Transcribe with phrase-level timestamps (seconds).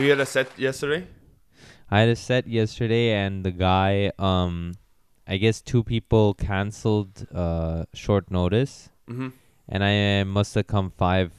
[0.00, 1.06] So you had a set yesterday.
[1.90, 4.72] I had a set yesterday, and the guy, um,
[5.28, 9.28] I guess two people canceled uh short notice, Mm-hmm.
[9.68, 11.32] and I must have come five,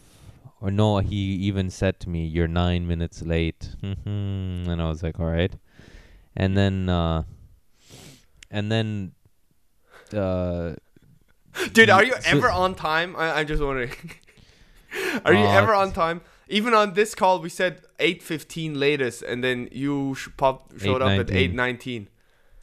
[0.61, 1.16] or no, he
[1.50, 5.55] even said to me, "You're nine minutes late," and I was like, "All right,"
[6.38, 7.23] and then, uh,
[8.52, 9.14] and then,
[10.14, 10.75] uh,
[11.73, 13.16] Dude, are you ever on time?
[13.16, 13.89] I, I'm just wondering.
[15.25, 16.21] are you Uh, ever on time?
[16.58, 21.12] Even on this call, we said 8:15 latest, and then you sh- pop showed up
[21.24, 21.54] at 8:19.
[21.55, 22.08] 8:19.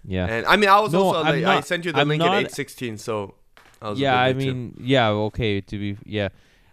[0.05, 1.45] yeah, And I mean, I was No, also late.
[1.45, 3.35] I sent you the I'm link not- at 8:16, so
[3.83, 4.21] I was yeah.
[4.21, 4.55] I late too.
[4.55, 5.09] mean, yeah.
[5.29, 6.29] Okay, to be yeah,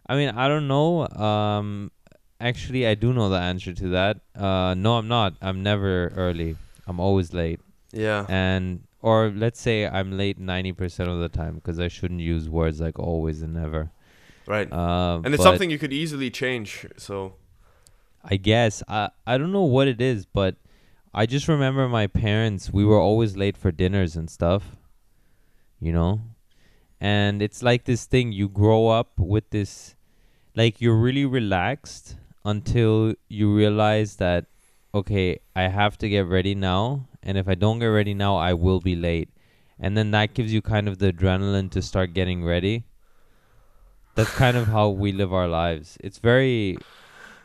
[0.07, 1.07] I mean, I don't know.
[1.29, 1.91] Um,
[2.39, 4.17] actually, I do know the answer to that.
[4.35, 5.33] Uh, no, I'm not.
[5.41, 6.57] I'm never early.
[6.87, 7.59] I'm always late.
[7.93, 8.25] yeah.
[8.27, 12.49] and or let's say I'm late ninety percent of the time because I shouldn't use
[12.49, 13.91] words like always and never.
[14.47, 14.71] Right.
[14.71, 16.85] Uh, and it's something you could easily change.
[16.97, 17.35] So
[18.23, 20.55] I guess I I don't know what it is, but
[21.13, 22.71] I just remember my parents.
[22.71, 24.75] We were always late for dinners and stuff,
[25.79, 26.21] you know,
[26.99, 28.31] and it's like this thing.
[28.31, 29.95] You grow up with this,
[30.55, 34.45] like you're really relaxed until you realize that
[34.93, 38.53] okay, I have to get ready now, and if I don't get ready now, I
[38.53, 39.29] will be late.
[39.77, 42.85] And then that gives you kind of the adrenaline to start getting ready.
[44.15, 45.97] That's kind of how we live our lives.
[45.99, 46.77] It's very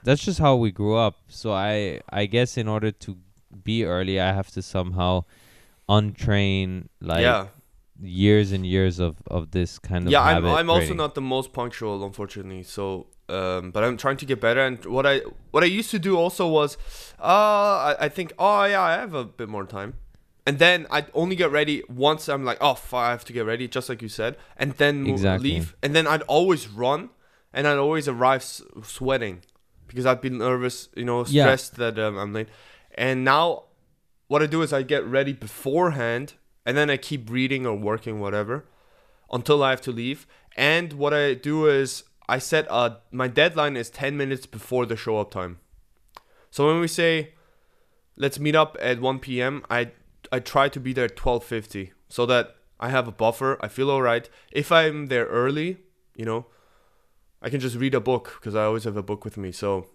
[0.03, 1.17] that's just how we grew up.
[1.29, 3.17] So I I guess in order to
[3.65, 5.25] be early, I have to somehow
[5.89, 7.49] untrain like yeah,
[8.01, 10.23] years and years of of this kind of yeah.
[10.23, 12.63] I'm I'm also not the most punctual, unfortunately.
[12.63, 14.61] So, um, but I'm trying to get better.
[14.61, 16.77] And what I what I used to do also was,
[17.19, 19.95] uh, I, I think, oh yeah, I have a bit more time.
[20.51, 23.47] And then I'd only get ready once I'm like, oh, fuck, I have to get
[23.47, 24.37] ready, just like you said.
[24.57, 25.51] And then Exactly.
[25.53, 25.77] leave.
[25.81, 27.11] And then I'd always run,
[27.53, 29.43] and I'd always arrive s- sweating
[29.87, 31.45] because I'd be nervous, you know, Yeah.
[31.45, 32.49] stressed that um, I'm late.
[32.97, 33.45] And now,
[34.27, 36.35] what I do is I get ready beforehand,
[36.67, 38.65] and then I keep reading or working, whatever,
[39.31, 40.27] until I have to leave.
[40.57, 44.97] And what I do is I set a my deadline is 10 minutes before the
[44.97, 45.61] show up time.
[46.51, 47.35] So when we say
[48.17, 49.93] let's meet up at 1 p.m., I
[50.33, 53.59] I try to be there at 12:50 so that I have a buffer.
[53.61, 54.29] I feel all right.
[54.53, 55.79] If I'm there early,
[56.15, 56.47] you know,
[57.43, 59.53] I can just read a book because I always have a book with me.
[59.53, 59.87] So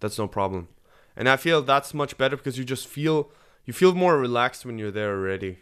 [0.00, 0.68] that's no problem.
[1.16, 3.30] And I feel that's much better because you just feel
[3.64, 5.58] you feel more relaxed when you're there already.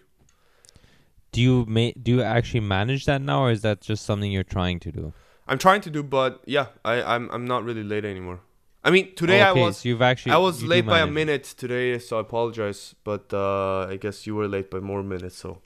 [1.33, 4.45] Do you ma- do you actually manage that now, or is that just something you're
[4.45, 5.13] trying to do?
[5.47, 8.41] I'm trying to do, but yeah, I I'm I'm not really late anymore.
[8.85, 10.33] I mean, today okay, I was So you've actually.
[10.33, 12.95] I was late by a minute today, so I apologize.
[13.05, 15.61] But uh, I guess you were late by more minutes, so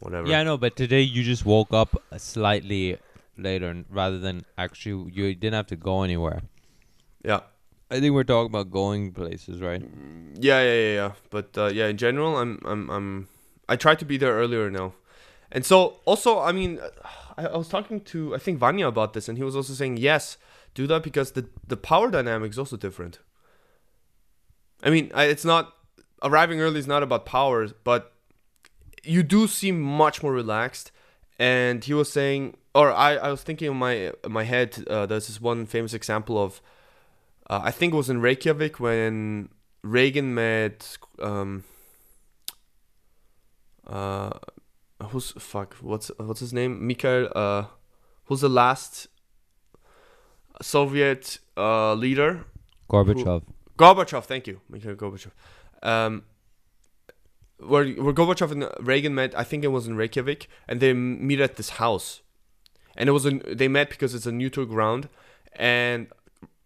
[0.00, 0.28] whatever.
[0.28, 2.98] Yeah, I know, but today you just woke up slightly
[3.36, 6.42] later, rather than actually you didn't have to go anywhere.
[7.24, 7.40] yeah,
[7.90, 9.82] I think we're talking about going places, right?
[10.40, 11.12] yeah, yeah, yeah, yeah.
[11.30, 13.28] But uh, yeah, in general, I'm I'm I'm
[13.68, 14.94] I try to be there earlier now,
[15.50, 16.80] and so also, I mean,
[17.36, 19.96] I, I was talking to I think Vanya about this, and he was also saying
[19.96, 20.38] yes,
[20.74, 23.18] do that because the the power dynamic is also different.
[24.82, 25.74] I mean, it's not
[26.22, 28.12] arriving early is not about powers, but
[29.02, 30.90] you do seem much more relaxed.
[31.38, 35.06] And he was saying, or I, I was thinking in my in my head, uh,
[35.06, 36.60] there's this one famous example of,
[37.50, 39.48] uh, I think it was in Reykjavik when
[39.82, 41.64] Reagan met, um,
[43.86, 44.30] uh,
[45.08, 47.64] who's fuck, what's what's his name, Mikhail, uh,
[48.26, 49.08] who's the last
[50.62, 52.44] Soviet uh leader
[52.88, 53.42] Gorbachev.
[53.76, 55.32] Gorbachev, thank you, Mikhail Gorbachev.
[55.82, 56.22] Um,
[57.58, 61.40] where where Gorbachev and Reagan met, I think it was in Reykjavik, and they meet
[61.40, 62.22] at this house,
[62.96, 65.08] and it was a, they met because it's a neutral ground,
[65.54, 66.08] and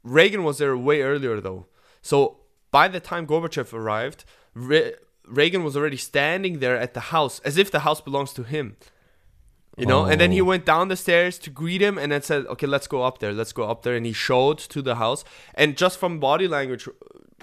[0.02, 1.66] Reagan was there way earlier though.
[2.02, 2.38] So
[2.70, 4.24] by the time Gorbachev arrived,
[4.54, 4.94] Re-
[5.26, 8.76] Reagan was already standing there at the house as if the house belongs to him.
[9.78, 10.44] You know, and then he Oh.
[10.44, 13.32] went down the stairs to greet him and then said, Okay, let's go up there,
[13.32, 13.94] let's go up there.
[13.94, 15.24] And he showed to the house.
[15.54, 16.88] And just from body language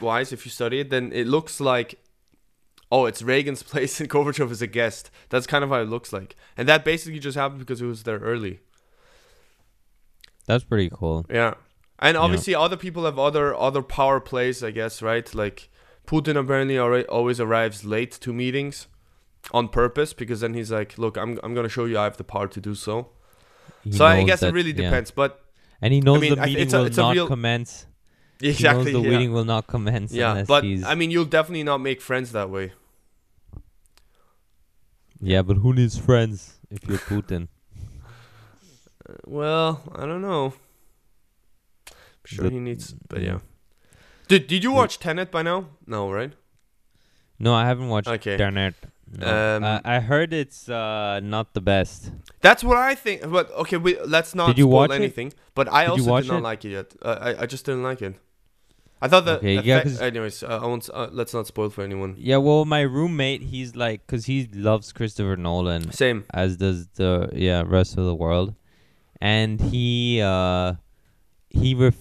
[0.01, 1.95] wise, if you study it, then it looks like,
[2.91, 5.09] oh, it's Reagan's place and Gorbachev is a guest.
[5.29, 6.35] That's kind of how it looks like.
[6.57, 8.59] And that basically just happened because he was there early.
[10.45, 11.25] That's pretty cool.
[11.29, 11.55] Yeah.
[11.99, 15.33] And obviously, other people have other other power plays, I guess, right?
[15.33, 15.69] Like
[16.05, 18.87] Putin apparently always arrives late to meetings
[19.51, 22.23] on purpose because then he's like, "Look, I'm I'm gonna show you I have the
[22.23, 23.09] power to do so."
[23.83, 24.89] He so I guess that- it really yeah.
[24.89, 25.43] depends, but
[25.81, 27.85] And he knows mean, the I- meeting it's a- will a not real- commence.
[28.41, 29.17] exactly, He knows the yeah.
[29.17, 30.43] meeting will not commence yeah.
[30.47, 30.83] But he's.
[30.83, 32.73] I mean, you'll definitely not make friends that way.
[35.21, 37.47] yeah, but who needs friends if you're Putin?
[39.07, 40.53] Uh, Well, I don't know.
[41.87, 43.33] I'm sure But- he needs, but yeah.
[43.33, 43.39] yeah.
[44.27, 45.69] Did Did you watch Tenet by now?
[45.85, 46.33] No, right?
[47.37, 48.35] No, I haven't watched Okay.
[48.35, 48.73] Tenet.
[49.11, 49.27] No.
[49.57, 52.11] Um, Uh, I heard it's uh, not the best.
[52.41, 53.29] That's what I think.
[53.29, 54.95] But okay, we, let's not Did you spoil watch it?
[54.95, 55.33] anything.
[55.53, 56.43] But I Did you also did not it?
[56.43, 56.95] like it yet.
[57.01, 58.15] Uh, I I just didn't like it.
[59.01, 59.37] I thought that.
[59.39, 60.89] Okay, yeah, effect- 'cause- anyways, uh, I won't.
[60.91, 62.15] Uh, let's not spoil for anyone.
[62.17, 66.23] Yeah, well, my roommate, he's like, cause he loves Christopher Nolan, Same.
[66.33, 68.55] as does the yeah rest of the world,
[69.21, 70.73] and he uh
[71.49, 71.95] he ref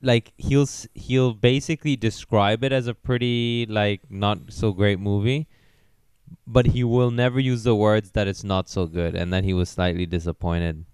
[0.00, 5.46] like he'll he'll basically describe it as a pretty like not so great movie,
[6.46, 9.52] but he will never use the words that it's not so good and that he
[9.54, 10.84] was slightly disappointed.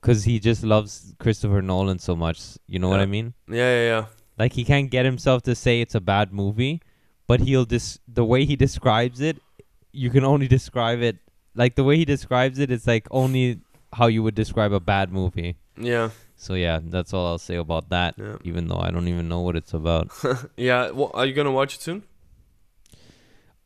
[0.00, 3.34] Cause he just loves Christopher Nolan so much, you know what I mean?
[3.48, 4.04] Yeah, yeah, yeah.
[4.38, 6.80] Like he can't get himself to say it's a bad movie,
[7.26, 9.42] but he'll dis the way he describes it,
[9.92, 11.16] you can only describe it
[11.56, 12.70] like the way he describes it.
[12.70, 13.60] It's like only
[13.92, 15.56] how you would describe a bad movie.
[15.76, 18.14] Yeah, So yeah, that's all I'll say about that.
[18.16, 18.36] yeah.
[18.44, 20.10] Even though I don't even know what it's about.
[20.56, 20.90] yeah.
[20.90, 22.04] Well, are you gonna watch it soon?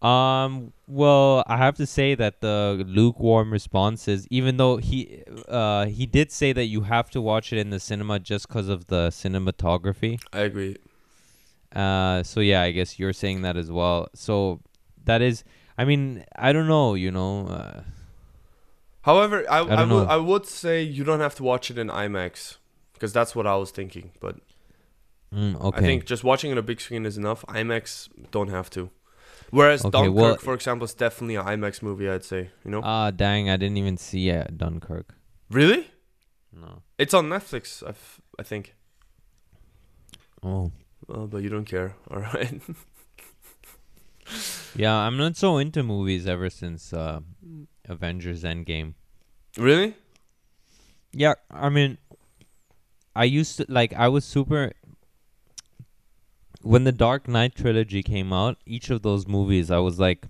[0.03, 0.73] Um.
[0.89, 6.31] Well, I have to say that the lukewarm responses, even though he, uh, he did
[6.31, 10.21] say that you have to watch it in the cinema just because of the cinematography.
[10.35, 10.77] I agree.
[11.75, 14.09] Uh, so yeah, I guess you're saying that as well.
[14.15, 14.61] So
[15.05, 15.45] that is,
[15.79, 17.47] I mean, I don't know, you know.
[17.47, 17.81] Uh,
[19.03, 22.59] However, I I, would would say you don't have to watch it in IMAX
[22.93, 24.13] because that's what I was thinking.
[24.21, 24.37] But
[25.35, 25.79] mm, okay.
[25.79, 27.45] I think just watching it on a big screen is enough.
[27.49, 28.91] IMAX don't have to.
[29.53, 32.09] Whereas Okay, Dunkirk, well- for example, is definitely an IMAX movie.
[32.09, 32.51] I'd say.
[32.65, 32.81] You know.
[32.83, 33.51] Ah, dang!
[33.51, 35.15] I didn't even see uh, Dunkirk.
[35.51, 35.91] really?
[36.53, 36.83] No.
[36.99, 37.83] It's on Netflix.
[37.87, 37.93] I
[38.39, 38.75] I think.
[40.43, 40.73] Oh.
[41.07, 41.95] Well, but you don't care.
[42.11, 42.61] All right.
[44.75, 47.21] Yeah, I'm not so into movies ever since uh,
[47.89, 48.95] Avengers Endgame.
[49.59, 49.95] really?
[51.13, 51.99] Yeah, I mean,
[53.15, 54.73] I used to like I was super.
[56.63, 60.27] When the Dark Knight trilogy came out, each of those movies, I was like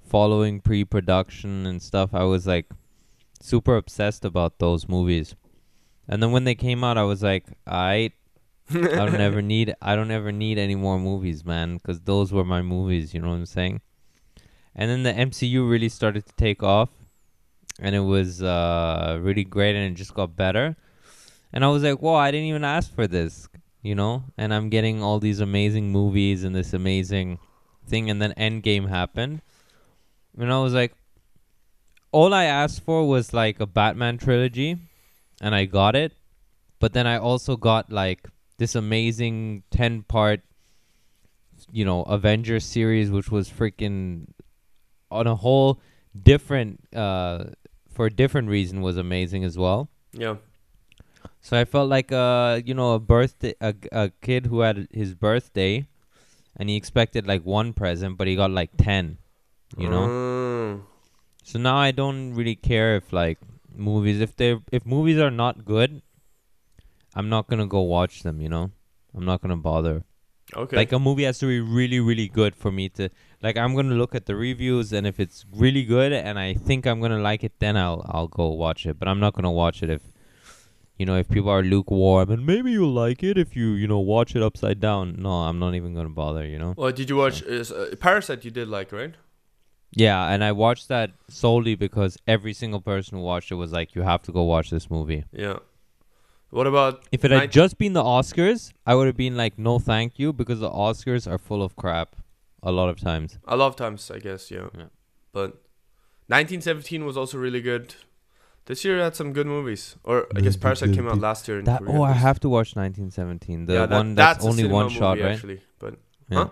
[0.00, 2.14] following pre-production and stuff.
[2.14, 2.66] I was like
[3.40, 5.34] super obsessed about those movies,
[6.08, 8.12] and then when they came out, I was like, I,
[8.70, 12.44] I don't ever need, I don't ever need any more movies, man, because those were
[12.44, 13.12] my movies.
[13.12, 13.80] You know what I'm saying?
[14.74, 16.90] And then the MCU really started to take off,
[17.80, 20.76] and it was uh, really great, and it just got better.
[21.52, 23.48] And I was like, whoa, I didn't even ask for this,
[23.86, 24.24] you know?
[24.36, 27.38] And I'm getting all these amazing movies and this amazing
[27.86, 28.10] thing.
[28.10, 29.42] And then Endgame happened.
[30.38, 30.94] And I was like,
[32.12, 34.78] all I asked for was like a Batman trilogy,
[35.40, 36.12] and I got it.
[36.78, 38.28] But then I also got like
[38.58, 40.40] this amazing 10 part,
[41.70, 44.28] you know, Avengers series, which was freaking
[45.10, 45.80] on a whole
[46.20, 47.44] different, uh,
[47.90, 49.88] for a different reason, was amazing as well.
[50.12, 50.36] Yeah.
[51.46, 55.14] So I felt like uh you know a birthday a, a kid who had his
[55.14, 55.86] birthday
[56.56, 59.18] and he expected like one present but he got like 10
[59.76, 60.80] you know Mm.
[61.44, 63.38] so now I don't really care if like
[63.88, 66.02] movies if they if movies are not good
[67.14, 68.72] I'm not going to go watch them you know
[69.14, 70.02] I'm not going to bother
[70.56, 70.76] Okay.
[70.76, 73.08] like a movie has to be really really good for me to
[73.42, 76.54] like I'm going to look at the reviews and if it's really good and I
[76.54, 79.34] think I'm going to like it then I'll I'll go watch it but I'm not
[79.34, 80.02] going to watch it if
[80.98, 83.98] you know if people are lukewarm and maybe you'll like it if you you know
[83.98, 87.10] watch it upside down no I'm not even going to bother you know well, did
[87.10, 88.44] you watch is, uh, Parasite?
[88.44, 89.14] You did like right?
[89.90, 93.94] yeah and I watched that solely because every single person who watched it was like
[93.94, 95.58] you have to go watch this movie Yeah.
[96.50, 99.78] What about if it had just been the Oscars I would have been like no
[99.78, 102.16] thank you because the Oscars are full of crap
[102.62, 104.10] a lot of times a lot of times?
[104.10, 104.68] I guess yeah.
[104.76, 104.86] Yeah.
[105.32, 105.62] But
[106.28, 107.94] 1917 was also really good.
[108.66, 109.96] This year had some good movies.
[110.04, 111.60] Or I guess Parasite came out last year.
[111.60, 113.66] In That Korea oh, I have to watch 1917.
[113.66, 115.34] The yeah, that- one that's, a only one shot, movie, right?
[115.34, 115.94] Actually, but
[116.28, 116.38] Yeah.
[116.38, 116.50] Huh?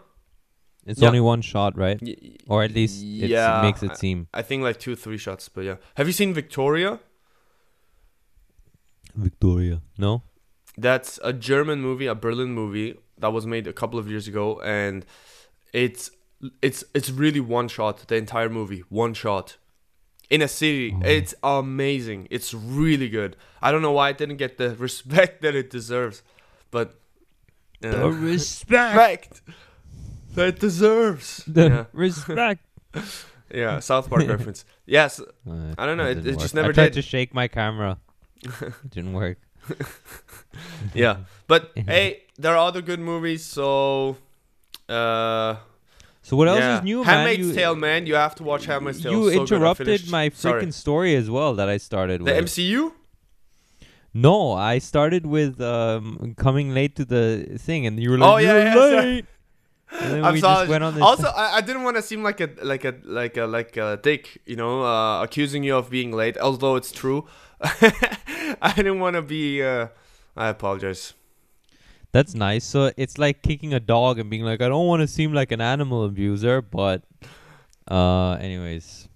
[0.87, 1.09] It's Yeah.
[1.09, 1.99] only one shot, right?
[2.01, 4.29] y- Or at least it's, yeah, it makes it seem.
[4.35, 5.49] I think like two, three shots.
[5.49, 7.01] But yeah, have you seen Victoria?
[9.15, 9.81] Victoria.
[9.99, 10.23] No.
[10.77, 14.61] That's a German movie, a Berlin movie that was made a couple of years ago,
[14.61, 15.07] and
[15.73, 16.11] it's
[16.63, 18.07] it's it's really one shot.
[18.09, 19.57] The entire movie, one shot,
[20.35, 20.89] in a city.
[20.95, 21.07] Oh.
[21.19, 22.21] It's amazing.
[22.31, 23.37] It's really good.
[23.65, 26.23] I don't know why it didn't get the respect that it deserves,
[26.71, 26.89] but
[27.85, 28.97] uh, respect.
[28.97, 29.43] respect
[30.35, 31.29] that it deserves.
[31.57, 32.61] The yeah, respect.
[33.63, 33.81] yeah.
[33.81, 34.65] South Park reference.
[34.87, 37.03] Yes, Uh, I don't know, that it- it just never I tried did.
[37.03, 37.99] to shake my camera.
[38.43, 39.39] it didn't work.
[40.95, 41.17] yeah.
[41.47, 43.45] But hey, there are other good movies.
[43.45, 44.17] So,
[44.89, 45.57] uh,
[46.25, 46.79] So what else yeah.
[46.79, 47.07] is new, man?
[47.07, 48.07] Handmaid's You, Tale, man.
[48.07, 49.13] You have to watch Handmaid's Tale.
[49.13, 50.63] you So interrupted my Sorry.
[50.65, 52.47] freaking story as well that I started The with.
[52.47, 52.93] MCU.
[54.15, 58.37] No, I started with um, coming late to the thing, and you were like, Oh,
[58.39, 59.13] yeah, "You're yeah, sorry.
[59.13, 59.25] late."
[60.25, 60.69] I'm sorry.
[60.69, 61.03] went on this.
[61.03, 63.99] Also, I, I didn't want to seem like a like a like a like a
[64.03, 66.39] dick, you know, uh, accusing you of being late.
[66.39, 67.27] Although it's true,
[67.61, 69.63] I didn't want to be.
[69.63, 69.89] Uh,
[70.37, 71.13] I apologize.
[72.15, 72.63] That's nice.
[72.63, 75.51] So it's like kicking a dog and being like, I don't want to seem like
[75.51, 77.03] an animal abuser, but
[77.91, 79.09] uh, anyways.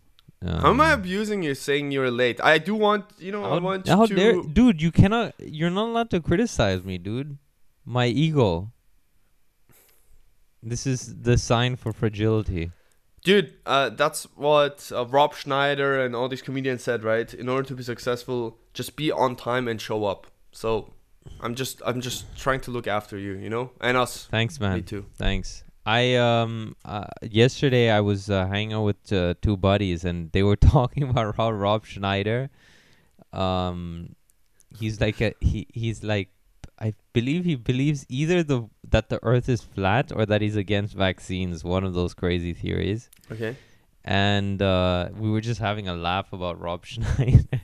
[0.44, 2.40] Um, How am I abusing you, saying you're late?
[2.42, 4.14] I do want, you know, I want how to.
[4.14, 4.82] dare- dude?
[4.82, 5.34] You cannot.
[5.38, 7.38] You're not allowed to criticize me, dude.
[7.84, 8.72] My ego.
[10.60, 12.72] This is the sign for fragility.
[13.22, 17.32] Dude, uh, that's what uh, Rob Schneider and all these comedians said, right?
[17.32, 20.26] In order to be successful, just be on time and show up.
[20.50, 20.94] So,
[21.40, 24.26] I'm just, I'm just trying to look after you, you know, and us.
[24.30, 24.74] Thanks, man.
[24.76, 25.06] Me too.
[25.16, 25.64] Thanks.
[25.88, 30.42] I um uh, yesterday I was uh, hanging out with uh, two buddies and they
[30.42, 32.50] were talking about how Rob Schneider,
[33.32, 34.14] um,
[34.78, 36.28] he's like a he he's like
[36.78, 40.94] I believe he believes either the that the Earth is flat or that he's against
[40.94, 41.64] vaccines.
[41.64, 43.08] One of those crazy theories.
[43.32, 43.56] Okay.
[44.04, 47.60] And uh, we were just having a laugh about Rob Schneider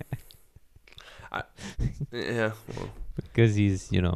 [2.10, 2.52] Yeah.
[2.76, 2.88] Well.
[3.16, 4.14] Because he's you know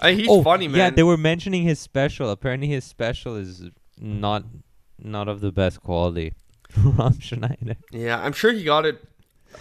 [0.00, 0.78] Uh, he's oh, funny, man.
[0.78, 2.30] Yeah, they were mentioning his special.
[2.30, 4.44] Apparently, his special is not
[4.98, 6.34] not of the best quality.
[6.98, 7.76] Rob Schneider.
[7.92, 8.98] Yeah, I'm sure he got it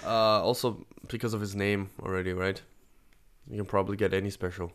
[0.03, 2.61] uh, also because of his name already, right?
[3.50, 4.71] You can probably get any special.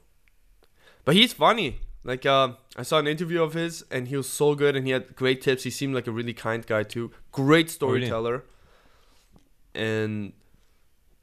[1.04, 1.78] But he's funny.
[2.04, 4.92] Like uh, I saw an interview of his and he was so good and he
[4.92, 5.64] had great tips.
[5.64, 7.10] He seemed like a really kind guy too.
[7.32, 8.44] Great Oh, storyteller.
[9.74, 10.32] And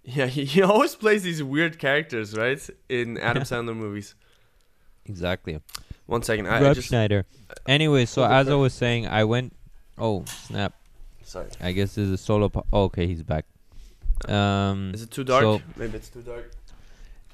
[0.03, 2.59] yeah, he, he always plays these weird characters, right?
[2.89, 4.15] In Adam Sandler movies.
[5.05, 5.59] Exactly.
[6.05, 7.25] One second, I, I Rob just Schneider.
[7.67, 9.53] Anyway, so as I was saying, I went.
[9.97, 10.73] Oh snap!
[11.23, 11.47] sorry.
[11.61, 12.49] I guess this is a solo.
[12.49, 13.45] Po- oh, okay, he's back.
[14.27, 15.43] Um, Is it too dark?
[15.43, 16.51] So- Maybe it's too dark.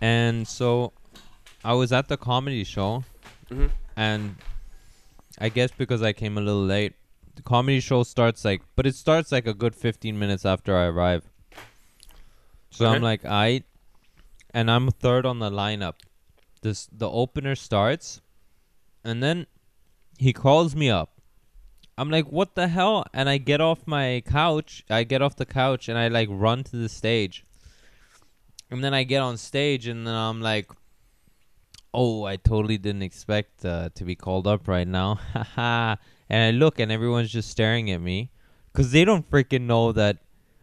[0.02, 0.94] and so
[1.64, 3.04] I was at the comedy show,
[3.50, 4.36] hmm and
[5.40, 6.94] I guess because I came a little late,
[7.36, 10.86] the comedy show starts like, but it starts like a good 15 minutes after I
[10.86, 11.24] arrive.
[12.72, 13.64] So I'm like, I,
[14.54, 15.96] and I'm third on the lineup.
[16.62, 18.22] This the opener starts,
[19.04, 19.48] and then
[20.18, 21.20] he calls me up.
[21.98, 23.06] I'm like, what the hell?
[23.14, 24.86] And I get off my couch.
[24.90, 27.46] I get off the couch and I like run to the stage.
[28.72, 30.72] And then I get on stage and then I'm like,
[31.94, 35.16] oh, I totally didn't expect uh, to be called up right now.
[35.34, 35.98] Haha.
[36.30, 38.32] and I look and everyone's just staring at me
[38.72, 40.20] because they don't freaking know that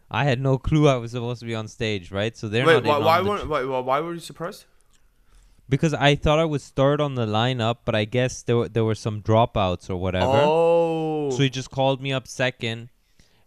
[0.09, 2.35] I had no clue I was supposed to be on stage, right?
[2.35, 4.19] So they're Wait, not why, in why, on the were, why, why, why were you
[4.19, 4.65] surprised?
[5.69, 8.85] because I thought I was third on the lineup, but I guess there were, there
[8.85, 10.43] were some dropouts or whatever.
[10.45, 11.29] Oh.
[11.31, 12.89] So he just called me up second,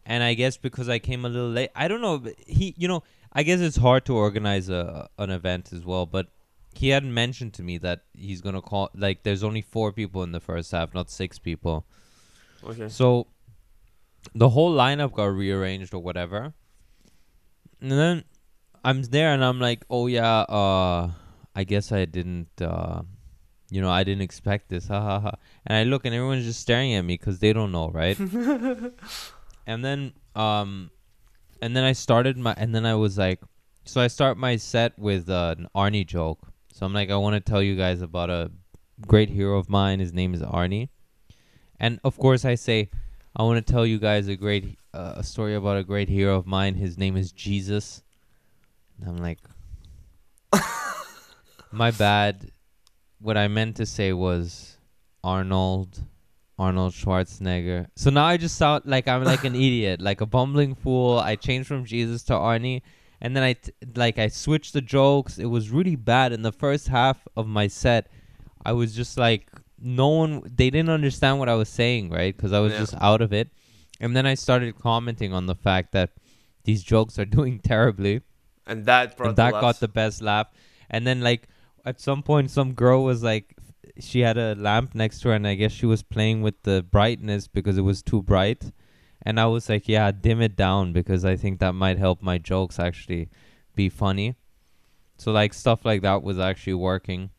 [0.05, 2.19] and I guess because I came a little late, I don't know.
[2.19, 3.02] but He, you know,
[3.33, 6.05] I guess it's hard to organize a an event as well.
[6.05, 6.29] But
[6.75, 8.90] he hadn't mentioned to me that he's gonna call.
[8.95, 11.87] Like, there's only four people in the first half, not six people.
[12.64, 12.88] okay.
[12.88, 13.29] So
[14.34, 16.52] the whole lineup got rearranged or whatever.
[17.80, 18.24] And then
[18.84, 21.10] I'm there and I'm like, "Oh yeah, uh
[21.54, 23.02] I guess I didn't uh
[23.70, 25.32] you know, I didn't expect this." Ha ha ha.
[25.66, 28.18] And I look and everyone's just staring at me cuz they don't know, right?
[29.66, 30.90] and then um
[31.62, 33.40] and then I started my and then I was like
[33.84, 36.52] so I start my set with uh, an Arnie joke.
[36.72, 38.50] So I'm like I want to tell you guys about a
[39.06, 40.00] great hero of mine.
[40.00, 40.90] His name is Arnie.
[41.78, 42.90] And of course I say
[43.37, 46.37] I want to tell you guys a great uh, a story about a great hero
[46.37, 46.75] of mine.
[46.75, 48.02] His name is Jesus.
[49.00, 49.38] And I'm like,
[51.72, 52.50] my bad.
[53.20, 54.78] What I meant to say was
[55.22, 56.02] Arnold,
[56.58, 57.87] Arnold Schwarzenegger.
[57.94, 61.18] So now I just sound like I'm like an idiot, like a bumbling fool.
[61.18, 62.82] I changed from Jesus to Arnie,
[63.20, 65.38] and then I t- like I switched the jokes.
[65.38, 68.10] It was really bad in the first half of my set.
[68.64, 72.37] I was just like no one they didn't understand what I was saying, right?
[72.37, 72.80] Cuz I was Yeah.
[72.80, 73.49] just out of it.
[74.00, 76.10] And then I started commenting on the fact that
[76.64, 78.22] these jokes are doing terribly
[78.66, 80.49] And that brought and that the got the best laugh.
[80.90, 81.49] And then like
[81.84, 83.54] at some point, some girl was like,
[83.99, 86.82] she had a lamp next to her, and I guess she was playing with the
[86.82, 88.70] brightness because it was too bright.
[89.22, 92.38] And I was like, yeah, dim it down because I think that might help my
[92.38, 93.28] jokes actually
[93.75, 94.37] be funny.
[95.18, 97.30] So like stuff like that was actually working.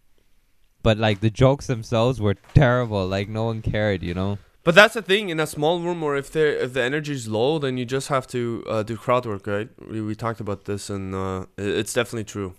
[0.83, 3.07] But like the jokes themselves were terrible.
[3.07, 4.37] Like no one cared, you know.
[4.63, 7.27] But that's the thing in a small room, or if there if the energy is
[7.27, 9.69] low, then you just have to uh, do crowd work, right?
[9.89, 12.53] We, we talked about this, and uh, it's definitely true.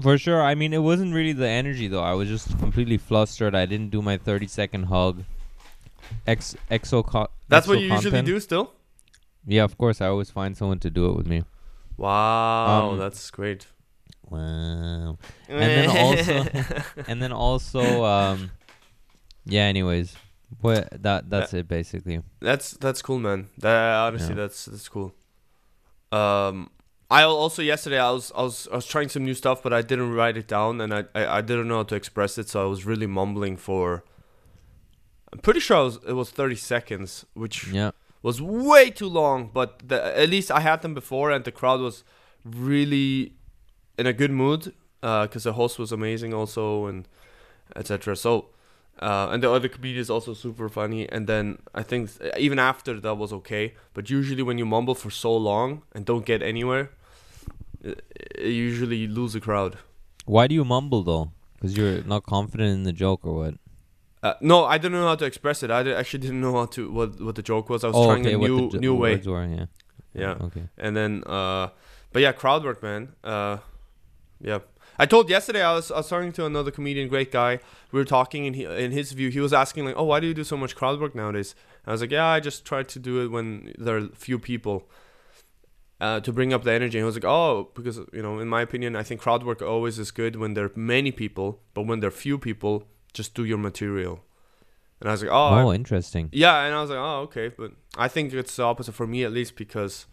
[0.00, 0.42] For sure.
[0.42, 2.02] I mean, it wasn't really the energy though.
[2.02, 3.54] I was just completely flustered.
[3.54, 5.24] I didn't do my 30 second hug.
[6.26, 8.72] Ex exo co- That's what you usually do, still.
[9.46, 10.00] Yeah, of course.
[10.00, 11.44] I always find someone to do it with me.
[11.96, 13.66] Wow, Um, that's great.
[14.32, 15.18] Wow.
[15.48, 16.46] And then also,
[17.06, 18.50] and then also, um,
[19.44, 19.62] yeah.
[19.64, 20.14] Anyways,
[20.60, 22.22] what that that's it basically.
[22.40, 23.48] That's that's cool, man.
[23.58, 24.34] That honestly, Yeah.
[24.42, 25.14] that's that's cool.
[26.10, 26.70] Um,
[27.10, 29.82] I also yesterday I was I was I was trying some new stuff, but I
[29.82, 32.62] didn't write it down, and I I, I didn't know how to express it, so
[32.62, 34.04] I was really mumbling for.
[35.32, 37.92] I'm pretty sure I was, it was 30 seconds, which Yeah.
[38.22, 39.50] was way too long.
[39.50, 42.04] But the, at least I had them before, and the crowd was
[42.44, 43.32] really
[43.98, 47.08] in a good mood because the host was amazing also, and
[47.76, 48.16] etc.
[48.16, 48.46] So,
[49.00, 51.08] uh, and the other comedian is also super funny.
[51.08, 53.74] And then I think even after that was okay.
[53.94, 56.90] But usually when you mumble for so long and don't get anywhere,
[57.84, 59.78] uh, uh, usually you lose a crowd.
[60.24, 61.32] Why do you mumble though?
[61.54, 63.54] Because you're not confident in the joke or what?
[64.22, 65.70] Uh, no, I didn't know how to express it.
[65.70, 67.82] I actually didn't know how to what what the joke was.
[67.82, 68.34] I was oh, trying okay.
[68.34, 69.16] a new jo- new way.
[69.16, 69.66] were, yeah.
[70.14, 70.34] Yeah.
[70.40, 70.68] Okay.
[70.78, 71.70] And then, uh,
[72.12, 73.14] but yeah, crowd work, man.
[73.24, 73.58] Uh,
[74.42, 74.58] yeah.
[74.98, 77.60] I told yesterday I was I was talking to another comedian, great guy.
[77.92, 80.26] We were talking, and he, in his view, he was asking like, "Oh, why do
[80.26, 81.54] you do so much crowd work nowadays?"
[81.86, 84.88] I was like, "Yeah, I just try to do it when there are few people."
[86.00, 88.48] Uh, to bring up the energy, and he was like, "Oh, because you know, in
[88.48, 91.86] my opinion, I think crowd work always is good when there are many people, but
[91.86, 94.20] when there are few people, just do your material."
[95.00, 96.28] And I was like, "Oh, Oh, interesting.
[96.32, 99.22] yeah, and I was like, oh, okay, but I think it's the opposite for me
[99.24, 100.06] at least because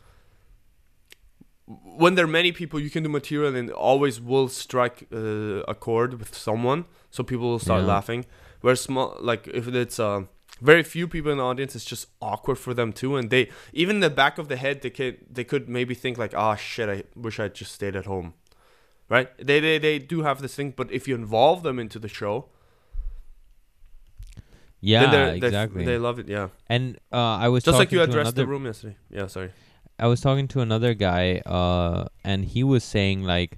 [1.70, 5.76] when there are many people, you can do material and always will strike uh, a
[5.76, 7.88] chord with someone, so people will start Yeah.
[7.96, 8.26] laughing.
[8.62, 10.24] Where small, like if it's uh,
[10.62, 13.98] very few people in the audience, it's just awkward for them too, and they even
[13.98, 16.90] in the back of the head, they could they could maybe think like, oh shit,
[16.90, 18.34] I wish I just stayed at home,
[19.08, 19.30] right?
[19.38, 22.36] They they they do have this thing, but if you involve them into the show,
[24.82, 25.86] Yeah, they're- they- exactly.
[25.86, 26.50] they love it, yeah.
[26.68, 28.96] and uh, I was Just like you to addressed the room yesterday.
[29.10, 29.52] Yeah, sorry.
[30.00, 33.58] I was talking to another guy, uh, and he was saying like,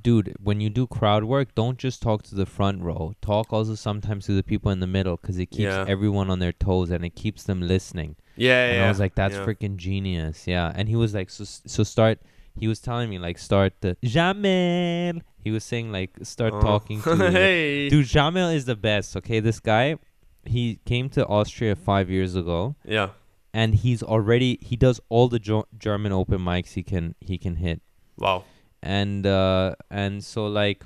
[0.00, 3.14] dude, when you do crowd work, don't just talk to the front row.
[3.22, 5.84] Talk also sometimes to the people in the middle, because it keeps Yeah.
[5.88, 8.16] everyone on their toes and it keeps them listening.
[8.36, 8.84] Yeah, and yeah.
[8.86, 9.44] I was like, that's yeah.
[9.46, 10.72] freaking genius, yeah.
[10.74, 12.18] And he was like, so so start.
[12.56, 15.22] He was telling me like start the Jamel.
[15.42, 16.60] He was saying like start Oh.
[16.60, 17.88] talking to hey.
[17.88, 18.06] dude.
[18.06, 19.16] Jamel is the best.
[19.16, 19.96] Okay, this guy,
[20.44, 23.10] he came to Austria five years ago Yeah.
[23.54, 27.54] And he's already he does all the jo- German open mics he can he can
[27.56, 27.80] hit.
[28.18, 28.44] Wow.
[28.82, 30.84] and uh and so like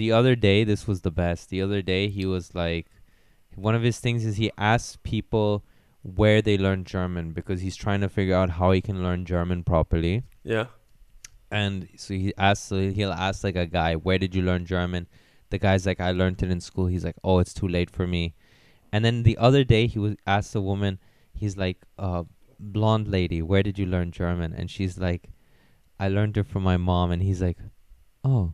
[0.00, 1.48] the other day this was the best.
[1.50, 2.86] The other day he was like
[3.54, 5.64] one of his things is he asks people
[6.02, 9.62] where they learn German because he's trying to figure out how he can learn German
[9.64, 10.24] properly.
[10.44, 10.66] Yeah.
[11.50, 15.06] and so he asks so he'll ask like a guy where did you learn German?
[15.50, 16.86] The guy's like I learned it in school.
[16.86, 18.34] He's like oh it's too late for me.
[18.92, 20.98] And then the other day he was asked a woman
[21.36, 22.24] he's like uh
[22.58, 24.52] blonde lady where did you learn German?
[24.52, 25.28] And she's like
[26.00, 27.10] I learned it from my mom.
[27.10, 27.58] And he's like
[28.24, 28.52] oh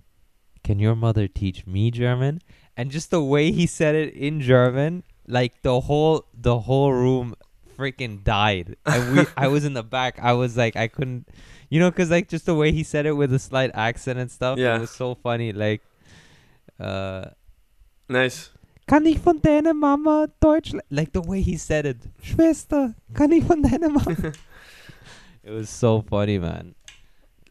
[0.64, 2.40] can your mother teach me German?
[2.76, 7.34] And just the way he said it in German like the whole the whole room
[7.78, 8.76] freaking died.
[8.86, 10.18] And we I was in the back.
[10.20, 11.28] I was like I couldn't
[11.70, 14.30] you know cuz like just the way he said it with a slight accent and
[14.30, 14.76] stuff Yeah.
[14.76, 15.80] it was so funny like
[16.80, 17.26] uh
[18.08, 18.50] Nice.
[18.92, 23.42] Kann ich von deiner Mama Deutsch like the way he said it Schwester kann ich
[23.42, 24.10] von deiner Mama
[25.42, 26.74] it was so funny man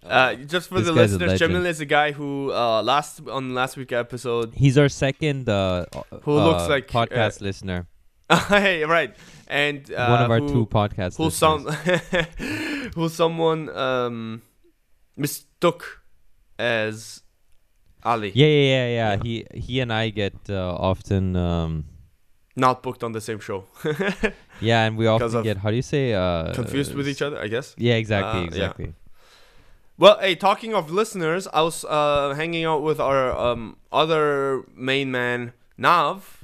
[0.04, 1.54] Uh, just for this the listeners, legend.
[1.54, 5.86] Jamil is a guy who uh last on last week episode he's our second uh
[6.24, 7.86] Who looks uh, like, uh, podcast listener
[8.48, 9.14] hey, right.
[9.48, 11.68] And uh, one of our who, two podcast who listeners.
[11.76, 14.42] some who someone um
[15.18, 16.02] mistook
[16.58, 17.24] as
[18.04, 18.32] Ali.
[18.36, 19.14] yeah, yeah, yeah, yeah.
[19.16, 19.24] Yeah.
[19.24, 21.86] He he and I get uh, often, um,
[22.56, 23.64] Not booked on the same show.
[24.62, 27.48] yeah, and we often get how do you say uh, Confused with each other, I
[27.48, 27.76] guess.
[27.78, 28.48] Yeah, exactly, Uh, yeah.
[28.48, 28.94] exactly.
[29.98, 35.12] Well, hey, talking of listeners, I was uh, hanging out with our um, other main
[35.12, 36.44] man, Nav.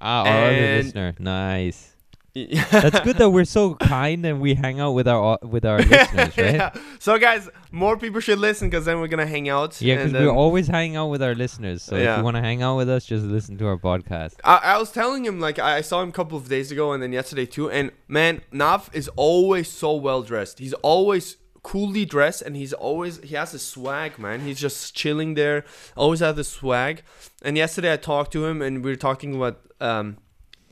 [0.00, 1.93] Ah, our other listener, nice.
[2.34, 6.36] That's good that we're so kind and we hang out with our with our listeners,
[6.36, 6.54] right?
[6.54, 6.74] yeah.
[6.98, 9.80] So, guys, more people should listen because then we're gonna hang out.
[9.80, 11.82] Yeah, because we're always hanging out with our listeners.
[11.82, 14.34] So if you want to hang out with us, just listen to our podcast.
[14.42, 17.02] I, I was telling him like I saw him a couple of days ago and
[17.02, 17.70] then yesterday too.
[17.70, 20.58] And man, Nav is always so well dressed.
[20.58, 24.40] He's always coolly dressed and he's always he has a swag, man.
[24.40, 25.64] He's just chilling there,
[25.96, 27.02] always has the swag.
[27.42, 30.18] And yesterday I talked to him and we were talking about um,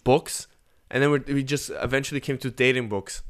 [0.05, 0.47] books,
[0.93, 3.23] and then we we just eventually came to dating books.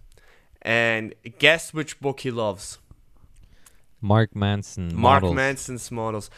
[0.65, 2.79] And guess which book he loves?
[4.01, 4.95] Mark Manson.
[4.95, 5.35] Mark models.
[5.37, 6.31] Manson's models.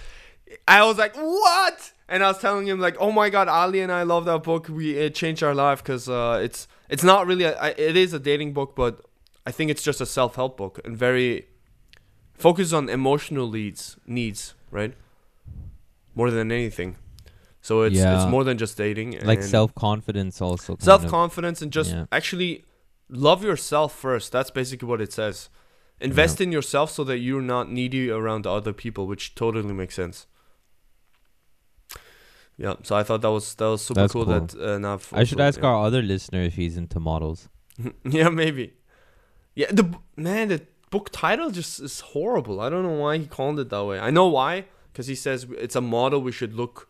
[0.68, 1.92] I was like, what?
[2.08, 4.68] And I was telling him like, oh my god, Ali and I love that book.
[4.68, 8.12] We it changed our life because uh, it's it's not really a, I- it is
[8.12, 9.00] a dating book, but
[9.46, 11.46] I think it's just a self help book and very
[12.34, 14.94] focused on emotional leads needs, right?
[16.14, 16.96] More than anything.
[17.64, 19.18] So it's it's more than just dating.
[19.24, 20.76] like self confidence also.
[20.78, 22.04] self confidence and just Yeah.
[22.12, 22.62] actually
[23.08, 24.32] love yourself first.
[24.32, 25.48] That's basically what it says.
[25.98, 30.26] Invest in yourself so that you're not needy around other people, which totally makes sense.
[32.58, 34.40] Yeah, so I thought that was that was super That's cool, cool.
[34.40, 35.08] that uh, Nav.
[35.12, 35.68] I should ask yeah.
[35.68, 37.48] our other listener if he's into models.
[38.04, 38.74] yeah, maybe.
[39.54, 42.60] Yeah, the man, the book title just is horrible.
[42.60, 43.98] I don't know why he called it that way.
[43.98, 46.88] I know why, because he says it's a model we should look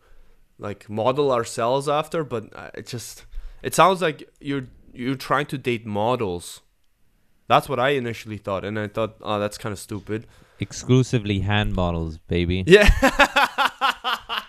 [0.57, 2.23] like model ourselves after.
[2.23, 3.25] But uh, it just
[3.61, 6.61] it sounds like you're you're trying to date models.
[7.47, 10.25] That's what I initially thought, and I thought, oh, that's kind of stupid.
[10.59, 12.63] Exclusively hand models, baby.
[12.65, 12.89] Yeah,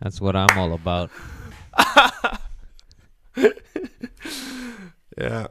[0.00, 1.10] That's what I'm all about.
[5.18, 5.46] yeah.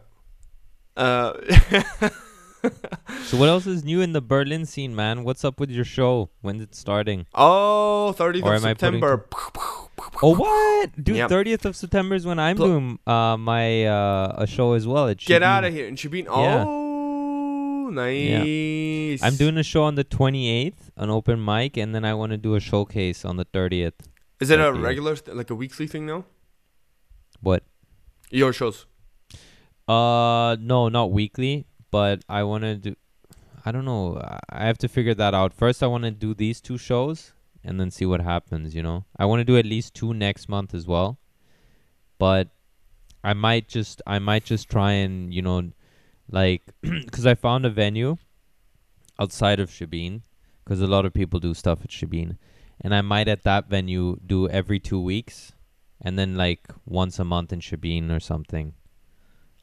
[0.96, 1.34] Uh,
[3.26, 5.24] So what else is new in the Berlin scene, man?
[5.24, 6.30] What's up with your show?
[6.42, 7.26] When's it starting?
[7.34, 9.26] oh, 30th Or of September.
[10.22, 10.92] Oh what?
[11.04, 11.30] Dude, Yep.
[11.30, 15.14] 30th of September is when I'm Pl- doing uh my uh a show as well.
[15.16, 15.88] Get out of here.
[15.88, 16.64] And Shabin, Yeah.
[16.68, 19.24] oh, nice.
[19.24, 22.38] I'm doing a show on the 28th, an open mic, and then I want to
[22.38, 23.94] do a showcase on the 30th.
[24.40, 26.26] Is it a regular, th- like a weekly thing now?
[27.42, 27.64] What?
[28.30, 28.86] Your shows.
[29.88, 32.96] Uh, no, not weekly, but I want to do.
[33.65, 34.21] I don't know.
[34.49, 35.54] I- have to figure that out.
[35.54, 38.75] First, I want to do these two shows and then see what happens.
[38.75, 41.17] You know, I want to do at least two next month as well.
[42.19, 42.49] But
[43.23, 45.71] I might just, I might just try and you know,
[46.30, 48.17] like, because I found a venue
[49.19, 50.21] outside of Shabin,
[50.63, 52.38] because a lot of people do stuff at Shabin,
[52.82, 55.54] and I might at that venue do every two weeks,
[55.99, 58.73] and then like once a month in Shabin or something.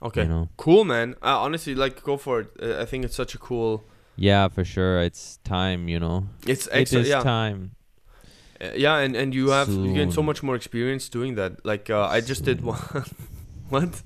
[0.02, 0.22] Okay.
[0.22, 0.48] You know.
[0.56, 1.14] Cool, man.
[1.22, 2.48] Uh, honestly, like, go for it.
[2.62, 3.84] Uh, I think it's such a cool.
[4.16, 5.00] Yeah, for sure.
[5.00, 6.26] It's time, you know.
[6.46, 7.04] It's It excellent.
[7.06, 7.22] is Yeah.
[7.22, 7.72] time.
[8.60, 11.64] Uh, yeah, and, and you have you gain so much more experience doing that.
[11.64, 12.78] Like, uh, I just did one.
[13.70, 14.02] what?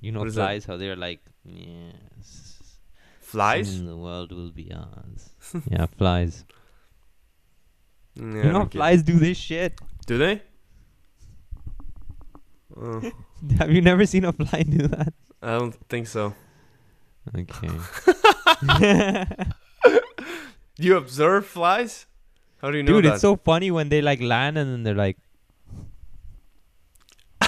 [0.00, 2.62] You know, What flies how they're like, yes,
[3.20, 3.68] Flies?
[3.72, 5.30] soon the world will be ours.
[5.70, 6.44] yeah, flies.
[8.18, 9.80] Mm, you know, don't flies do this shit.
[10.06, 10.42] Do they?
[12.80, 13.00] Uh,
[13.58, 15.12] Have you never seen a fly do that?
[15.42, 16.34] I don't think so.
[17.36, 17.68] Okay.
[17.68, 19.42] Do
[20.78, 22.06] you observe flies?
[22.62, 23.14] How do you know Dude, that?
[23.14, 25.18] it's so funny when they like land and then they're like,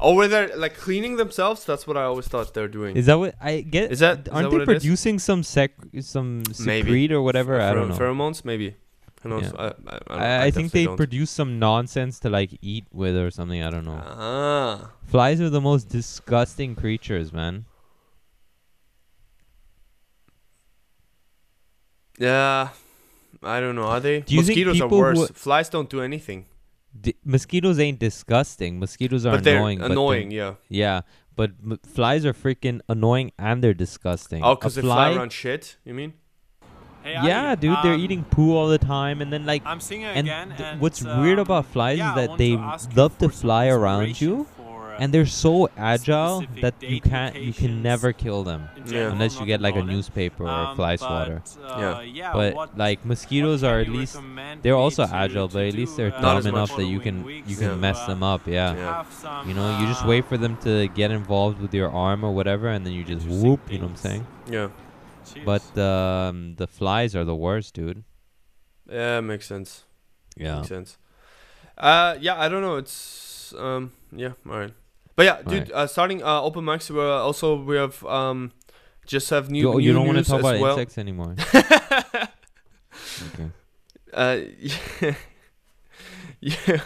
[0.00, 1.64] oh, where they're like cleaning themselves?
[1.64, 2.96] That's what I always thought they're doing.
[2.96, 3.90] is that what I get?
[3.92, 4.66] Is that aren't that they what it is?
[4.82, 6.86] producing some sec, some Maybe.
[6.86, 7.60] secrete or whatever?
[7.60, 7.96] I don't know.
[7.96, 8.76] Pheromones, maybe.
[9.24, 9.50] Yeah.
[9.58, 10.96] I, I, I, I, I think they don't.
[10.96, 13.62] produce some nonsense to like eat with or something.
[13.62, 14.00] I don't know.
[14.02, 14.92] Ah.
[15.04, 17.66] Flies are the most disgusting creatures, man.
[22.18, 22.70] Yeah.
[23.42, 23.84] I don't know.
[23.84, 24.20] Are they?
[24.20, 25.30] Do Mosquitoes are people who- worse.
[25.34, 26.46] Flies don't do anything.
[26.98, 28.78] D- mosquitoes ain't disgusting.
[28.80, 29.78] Mosquitoes are but they're annoying.
[29.78, 30.54] but annoying, yeah.
[30.68, 31.02] yeah,
[31.36, 34.42] but m- flies are freaking annoying and they're disgusting.
[34.42, 36.14] Oh, because they fly around shit, you mean?
[37.02, 39.80] Hey, yeah, Ali, dude, they're um, eating poo all the time, and then like, I'm
[39.80, 40.48] singing and again.
[40.56, 43.28] th- and what's weird um, about flies yeah, is that they ask you love to
[43.30, 48.12] fly around you, for, uh, and they're so agile that you can't, you can never
[48.12, 49.10] kill them Yeah.
[49.12, 49.92] unless you get like a about it.
[49.96, 51.42] newspaper or a Um, fly but, swatter.
[51.64, 52.00] uh, Yeah.
[52.02, 54.18] yeah, But what- like mosquitoes are at least
[54.60, 57.56] they're also agile, to but at least they're uh, dumb enough that you can you
[57.56, 58.42] to, can mess uh, them up.
[58.46, 58.74] Yeah.
[58.74, 58.96] Yeah.
[58.98, 61.88] have some, You know, you just uh, wait for them to get involved with your
[61.90, 63.60] arm or whatever, and then you just whoop.
[63.72, 64.26] You know what I'm saying?
[64.50, 64.68] Yeah.
[65.32, 65.44] Cheers.
[65.44, 68.04] But um, the flies are the worst, dude.
[68.90, 69.84] Yeah, makes sense.
[70.36, 70.56] Yeah.
[70.56, 70.98] Makes sense.
[71.78, 72.76] Uh, yeah, I don't know.
[72.76, 74.72] It's um, yeah, all right.
[75.16, 75.70] But yeah, dude.
[75.70, 75.72] Alright.
[75.72, 76.90] Uh, starting uh, open mics.
[76.90, 78.52] We also we have um,
[79.06, 79.60] just have new.
[79.60, 80.72] You, new you don't want to talk about well.
[80.72, 81.36] insects anymore.
[81.54, 83.50] okay.
[84.12, 84.38] Uh,
[86.40, 86.80] yeah,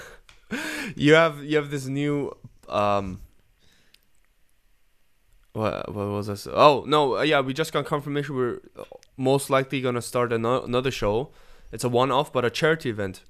[0.96, 2.36] you have you have this new
[2.68, 3.20] um.
[5.54, 6.46] What what was this?
[6.52, 8.36] Oh no, uh, yeah, we just got confirmation.
[8.36, 8.58] We're
[9.16, 11.30] most likely gonna start ano- another show.
[11.72, 13.22] It's a one-off, but a charity event.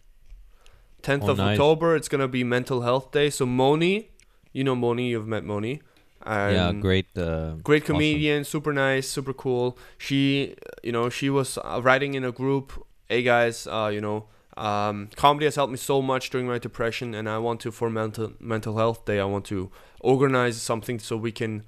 [1.03, 1.59] Tenth Oh, of nice.
[1.59, 1.95] October.
[1.97, 3.29] It's gonna be Mental Health Day.
[3.31, 4.11] So Moni,
[4.53, 5.83] you know Moni, you've met Moni.
[6.27, 7.07] yeah, great.
[7.17, 7.97] Uh, great awesome.
[7.97, 12.73] comedian super nice super cool she you know she was uh, writing in a group
[13.11, 14.25] hey guys uh, you know
[14.57, 17.91] um, comedy has helped me so much during my depression and i want to for
[17.91, 21.63] mental mental health day i want to organize something so we can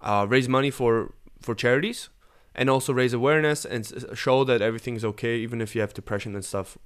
[0.00, 2.08] uh, raise money for for charities
[2.54, 6.44] and also raise awareness and show that everything's okay even if you have depression and
[6.44, 6.76] stuff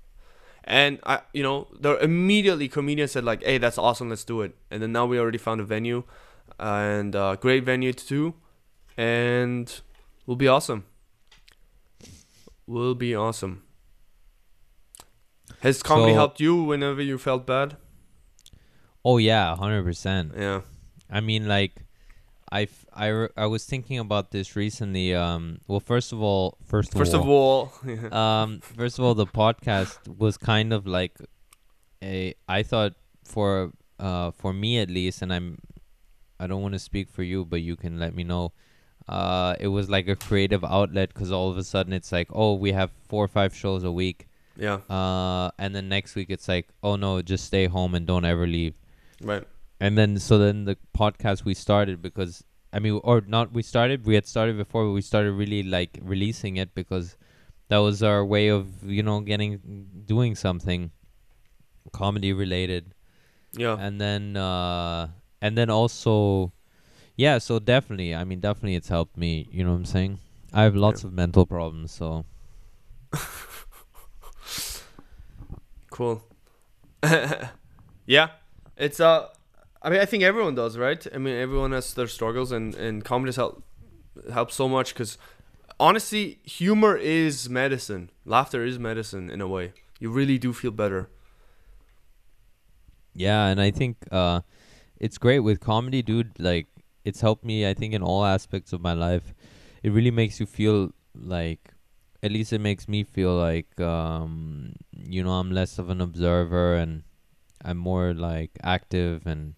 [0.64, 4.54] and i you know there immediately comedians said like hey that's awesome let's do it
[4.70, 6.04] and then now we already found a venue
[6.58, 8.34] and uh, great venue too,
[8.96, 9.80] and
[10.26, 10.84] will be awesome.
[12.66, 13.62] will be awesome.
[15.60, 17.76] Has comedy So- helped you whenever you felt bad?
[19.04, 20.32] Oh yeah, hundred percent.
[20.36, 20.60] Yeah.
[21.10, 21.72] I mean, like,
[22.52, 25.14] I, f- I, I was thinking about this recently.
[25.14, 27.72] Um, well, first of all, first of First all, of all,
[28.22, 31.14] um, first of all, the podcast was kind of like
[32.02, 32.34] a.
[32.48, 32.92] I thought
[33.24, 35.58] for uh for me at least, and I'm,
[36.38, 38.52] I don't want to speak for you, but you can let me know.
[39.08, 42.54] Uh, it was like a creative outlet because all of a sudden it's like, oh,
[42.54, 44.28] we have four or five shows a week.
[44.56, 48.24] yeah, Uh, and then next week it's like, oh no, just stay home and don't
[48.24, 48.74] ever leave.
[49.22, 49.42] right.
[49.82, 54.06] And then so then the podcast we started because I mean or not we started
[54.06, 57.16] we had started before but we started really like releasing it because
[57.66, 60.92] that was our way of you know getting doing something
[61.90, 62.94] comedy related.
[63.54, 65.08] Yeah, and then uh
[65.40, 66.52] and then also
[67.16, 70.20] yeah so definitely I mean definitely it's helped me you know what I'm saying?
[70.52, 72.24] I have lots of mental problems so.
[75.92, 76.24] Cool.
[78.06, 78.28] yeah,
[78.78, 79.28] it's uh,
[79.82, 81.04] I mean, I think everyone does, right?
[81.12, 83.64] I mean, everyone has their struggles, and and comedy help
[84.32, 85.18] helps so much because
[85.80, 88.10] honestly, humor is medicine.
[88.24, 89.72] Laughter is medicine in a way.
[89.98, 91.10] You really do feel better.
[93.14, 94.40] Yeah, and I think uh,
[94.98, 96.38] it's great with comedy, dude.
[96.38, 96.66] Like,
[97.04, 97.68] it's helped me.
[97.68, 99.34] I think in all aspects of my life,
[99.82, 101.74] it really makes you feel like.
[102.24, 106.76] At least it makes me feel like, um, you know, I'm less of an observer
[106.76, 107.02] and
[107.64, 109.54] I'm more like active and,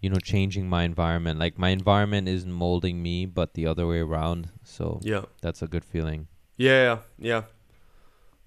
[0.00, 1.38] you know, changing my environment.
[1.38, 4.48] Like my environment isn't molding me, but the other way around.
[4.64, 5.24] So Yeah.
[5.42, 6.26] that's a good feeling.
[6.56, 6.98] Yeah, yeah,
[7.32, 7.42] yeah.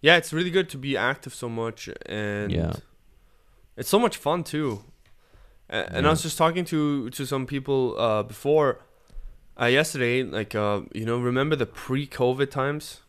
[0.01, 2.73] Yeah, it's really good to be active so much, and Yeah.
[3.77, 4.83] it's so much fun too.
[5.69, 8.81] And I was just talking to to some people uh, before
[9.59, 13.01] uh, yesterday, like uh, you know, remember the pre-COVID times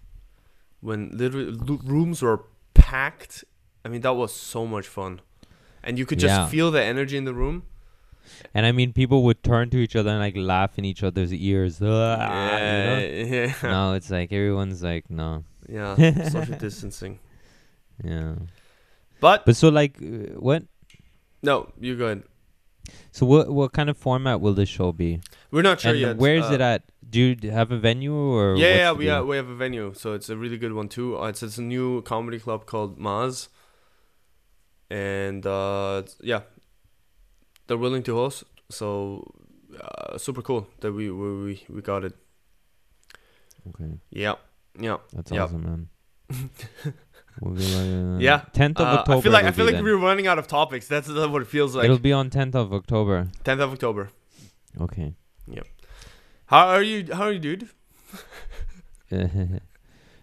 [0.80, 3.44] when literally rooms were packed.
[3.84, 5.20] I mean, that was so much fun,
[5.82, 6.46] and you could just Yeah.
[6.48, 7.64] feel the energy in the room.
[8.54, 11.32] And I mean, people would turn to each other and like laugh in each other's
[11.32, 11.80] ears.
[11.82, 12.98] Ah, you know?
[12.98, 15.94] yeah, yeah, no, it's like everyone's like, no, yeah.
[16.28, 17.18] Social distancing,
[18.02, 18.34] yeah.
[19.20, 20.64] but But so like, uh, what?
[21.42, 22.22] no, you go ahead.
[23.12, 23.48] So what?
[23.50, 25.20] What kind of format will this show be?
[25.50, 26.16] We're not sure and yet.
[26.16, 26.82] where is uh, it at?
[27.08, 28.56] Do you have a venue or?
[28.56, 31.18] Yeah, yeah, we have, we have a venue, so it's a really good one too.
[31.18, 33.48] Uh, it's it's a new comedy club called Maz,
[34.90, 36.40] and uh, yeah,
[37.66, 38.44] they're willing to host.
[38.70, 39.24] So
[39.80, 42.14] uh, super cool that we we we, got it.
[43.68, 44.34] Okay, Yeah,
[44.78, 45.42] yeah, that's Yep.
[45.42, 45.88] awesome, man.
[47.40, 49.18] we'll like, uh, Yeah, Tenth of Uh, October.
[49.18, 49.84] I feel like I feel like then.
[49.84, 50.86] we're running out of topics.
[50.88, 51.84] That's, that's what it feels like.
[51.86, 53.28] It'll be on tenth of October.
[53.44, 54.10] Tenth of October.
[54.80, 55.14] Okay.
[55.48, 55.66] Yep.
[56.46, 57.12] How are you?
[57.14, 57.68] How are you, dude?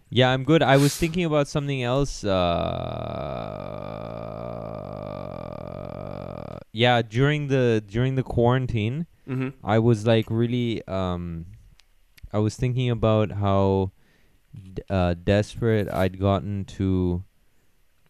[0.09, 0.61] yeah, I'm good.
[0.61, 2.23] I was thinking about something else.
[2.23, 2.29] Uh,
[6.71, 9.49] yeah, during the during the quarantine, Mm-hmm.
[9.63, 11.45] I was like really um
[12.33, 13.91] I was thinking about how
[14.73, 17.23] d- uh desperate I'd gotten to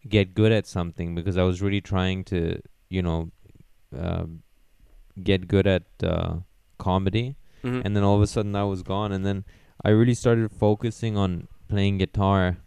[0.08, 3.30] get good at something because I was really trying to, you know,
[3.96, 4.42] um
[5.22, 6.36] get good at uh
[6.78, 7.82] comedy Mm-hmm.
[7.86, 9.46] and then all of a sudden that was gone and then
[9.86, 12.58] I really started focusing on playing guitar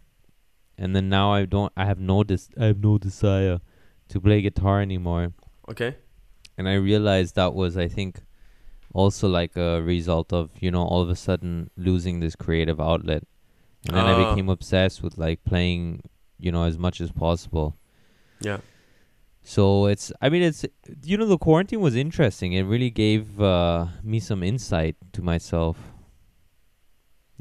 [0.77, 3.59] and then now I don't I have no dis- I have no desire
[4.07, 5.33] to play guitar anymore
[5.69, 5.95] okay.
[6.57, 8.21] and I realized that was I think
[8.93, 13.23] also like a result of you know all of a sudden losing this creative outlet
[13.87, 14.29] and then I Ah.
[14.31, 16.01] became obsessed with like playing
[16.39, 17.75] you know as much as possible
[18.39, 18.59] Yeah.
[19.43, 20.65] so it's I mean it's
[21.03, 25.77] you know the quarantine was interesting it really gave uh, me some insight to myself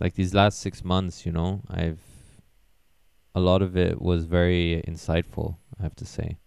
[0.02, 2.00] like these last 6 months you know I've
[3.34, 6.38] a lot of it was very insightful I have to say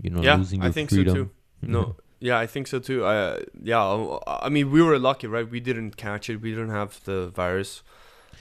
[0.00, 1.30] you know yeah, losing I think freedom so too.
[1.62, 3.04] No, yeah, I think so too.
[3.04, 5.48] Uh, yeah, I I mean, we were lucky, right?
[5.48, 6.36] We didn't catch it.
[6.40, 7.82] We didn't have the virus.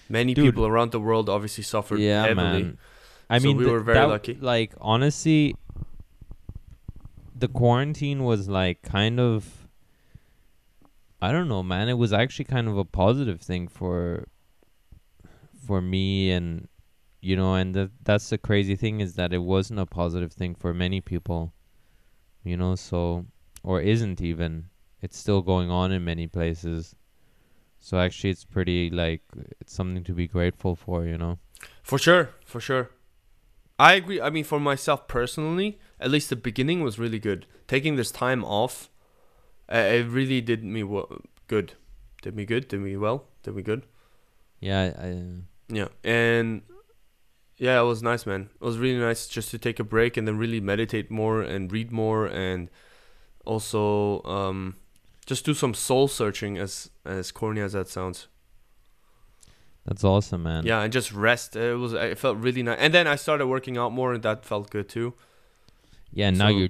[0.09, 0.45] Many Dude.
[0.45, 2.63] people around the world obviously suffered yeah, heavily.
[2.63, 2.77] man.
[3.29, 4.35] I So mean, we th- were very that- lucky.
[4.35, 5.55] Like honestly,
[7.35, 9.67] the quarantine was like kind of.
[11.21, 11.89] I don't know, man.
[11.89, 14.27] It was actually kind of a positive thing for.
[15.65, 16.69] For me and,
[17.27, 20.55] you know, and the, that's the crazy thing is that it wasn't a positive thing
[20.55, 21.41] for many people.
[22.43, 23.25] You know, so
[23.63, 24.69] or isn't even.
[25.01, 26.95] It's still going on in many places.
[27.79, 29.21] So actually, it's pretty like
[29.59, 31.05] it's something to be grateful for.
[31.05, 31.37] You know.
[31.83, 32.91] For sure, for sure.
[33.77, 34.21] I agree.
[34.21, 37.45] I mean, for myself personally, at least the beginning was really good.
[37.67, 38.89] Taking this time off,
[39.71, 41.73] uh, it really did me w- good.
[42.21, 42.69] Did me good.
[42.69, 43.25] Did me well.
[43.43, 43.83] Did me good.
[44.61, 45.41] Yeah, I, I-
[45.79, 46.61] Yeah, and
[47.57, 48.49] yeah, it was nice, man.
[48.61, 51.71] It was really nice just to take a break and then really meditate more and
[51.71, 52.69] read more and
[53.45, 54.75] also um,
[55.25, 58.27] just do some soul searching, as as corny as that sounds.
[59.85, 60.65] that's awesome, man.
[60.65, 61.55] Yeah, and just rest.
[61.55, 61.93] It was.
[61.93, 62.77] It felt really nice.
[62.79, 65.13] And then I started working out more, and that felt good too.
[66.13, 66.69] Yeah, now So- you're.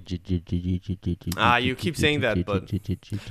[1.38, 2.68] Ah, you keep saying that, but-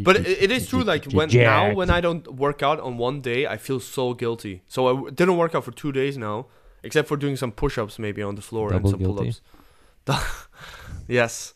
[0.04, 0.82] But it, is true.
[0.82, 4.62] Like when now, when I don't work out on one day, I feel so guilty.
[4.68, 6.46] So I didn't work out for two days now,
[6.86, 9.40] except for doing some push-ups maybe on the floor Double and some guilty?
[10.06, 10.48] pull-ups.
[11.08, 11.54] yes,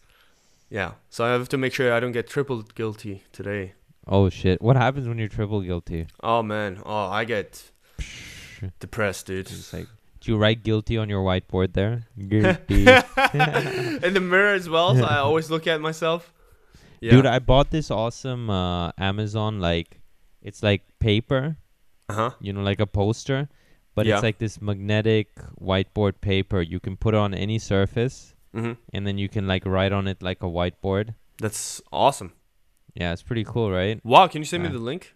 [0.68, 0.92] yeah.
[1.08, 3.74] So I have to make sure I don't get triple guilty today.
[4.06, 4.60] Oh shit!
[4.60, 6.06] What happens when you're triple guilty?
[6.22, 7.70] Oh man, oh I get
[8.80, 9.46] depressed, dude.
[9.50, 9.86] It's like,
[10.20, 12.06] do you write guilty on your whiteboard there?
[12.18, 12.80] Guilty.
[14.06, 16.32] In the mirror as well, so I always look at myself.
[17.00, 17.12] Yeah.
[17.12, 20.00] Dude, I bought this awesome uh, Amazon like,
[20.42, 21.56] it's like paper,
[22.08, 22.30] uh huh.
[22.40, 23.48] you know, like a poster,
[24.00, 24.16] but Yeah.
[24.16, 25.28] it's like this magnetic
[25.60, 26.60] whiteboard paper.
[26.64, 30.08] You can put it on any surface, hmm and then you can like write on
[30.08, 31.14] it like a whiteboard.
[31.38, 32.32] That's awesome.
[32.96, 34.00] Yeah, it's pretty cool, right?
[34.04, 35.14] Wow, can you send me the link?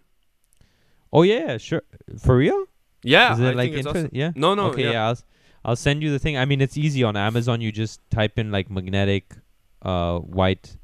[1.11, 1.81] Oh yeah, sure.
[2.19, 2.65] For real?
[3.03, 4.09] Yeah, Is it I like think it's awesome.
[4.13, 4.31] Yeah.
[4.35, 4.91] No, no, okay, yeah.
[4.91, 5.07] yeah.
[5.09, 5.19] I'll,
[5.65, 6.37] I'll send you the thing.
[6.37, 7.61] I mean, it's easy on Amazon.
[7.61, 9.35] You just type in like magnetic,
[9.81, 10.77] uh, white,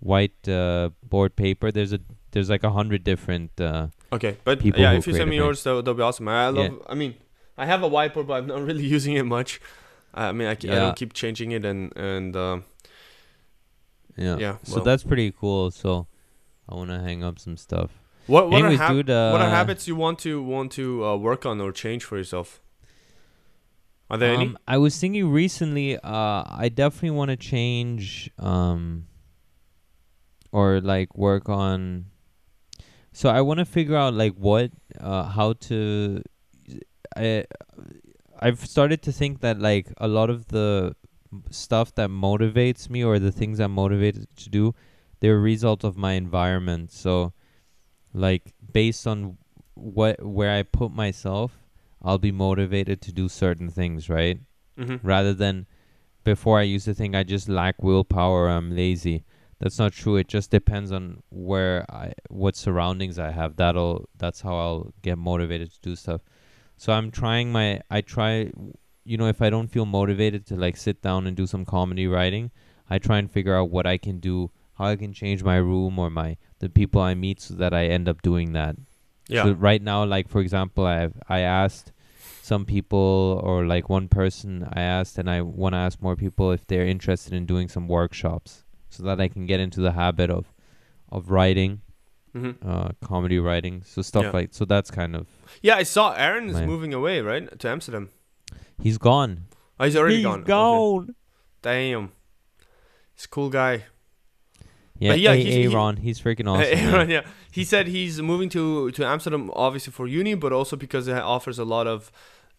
[0.00, 1.70] white uh, board paper.
[1.70, 2.00] There's a
[2.32, 3.52] there's like a hundred different.
[3.60, 6.28] Uh, Okay, but yeah, if you send me yours, that that'll be awesome.
[6.28, 6.72] I love.
[6.72, 6.78] Yeah.
[6.88, 7.14] I mean,
[7.58, 9.60] I have a whiteboard, but I'm not really using it much.
[10.14, 12.64] I mean, I, ke- I don't keep changing it, and and um,
[14.16, 14.36] yeah.
[14.38, 14.84] Yeah, So well.
[14.84, 15.70] that's pretty cool.
[15.70, 16.06] So
[16.68, 17.90] I want to hang up some stuff.
[18.26, 19.10] what what Anyways, are hab- dude.
[19.10, 22.16] Uh, what are habits you want to want to uh, work on or change for
[22.18, 22.60] yourself?
[24.10, 24.46] Are there any?
[24.48, 25.96] Um, I was thinking recently.
[25.96, 28.30] Uh, I definitely want to change.
[28.38, 29.06] Um,
[30.52, 32.06] or like work on.
[33.14, 36.22] So I want to figure out like what, uh, how to.
[37.16, 37.44] I,
[38.40, 40.96] I've started to think that like a lot of the
[41.50, 44.74] stuff that motivates me or the things I'm motivated to do,
[45.20, 46.92] they're a result of my environment.
[46.92, 47.32] So,
[48.12, 49.38] like based on
[49.74, 51.58] what where I put myself,
[52.02, 54.40] I'll be motivated to do certain things, right?
[54.78, 55.06] Mm-hmm.
[55.06, 55.66] Rather than
[56.24, 59.24] before I used to think I just lack willpower I'm lazy.
[59.60, 60.16] That's not true.
[60.16, 63.56] It just depends on where I what surroundings I have.
[63.56, 66.22] That'll that's how I'll get motivated to do stuff.
[66.82, 68.50] So I'm trying my I try
[69.04, 72.08] you know if I don't feel motivated to like sit down and do some comedy
[72.08, 72.50] writing,
[72.90, 75.96] I try and figure out what I can do, how I can change my room
[75.96, 78.74] or my the people I meet so that I end up doing that.
[79.28, 79.44] Yeah.
[79.44, 81.92] So right now, like for example, I have I asked
[82.42, 86.50] some people or like one person I asked, and I want to ask more people
[86.50, 90.30] if they're interested in doing some workshops, so that I can get into the habit
[90.30, 90.52] of
[91.12, 91.82] of writing,
[92.34, 92.68] mm-hmm.
[92.68, 94.30] uh, comedy writing, so stuff Yeah.
[94.30, 94.64] like so.
[94.64, 95.26] That's kind of
[95.62, 98.10] Yeah, I saw Aaron is My- moving away, right, to Amsterdam.
[98.80, 99.44] he's gone.
[99.78, 100.40] Oh, he's already he's gone.
[100.40, 100.48] Okay.
[100.48, 101.14] gone.
[101.62, 102.12] Damn.
[103.14, 103.84] He's a cool guy.
[104.98, 106.78] Yeah, But yeah, yeah he's- he- Aaron, he's freaking awesome.
[106.94, 107.22] Aaron, yeah.
[107.50, 111.58] He said he's moving to to Amsterdam, obviously for uni, but also because it offers
[111.58, 112.10] a lot of